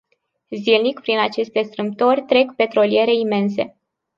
[0.61, 3.75] Zilnic prin aceste strâmtori trec petroliere imense.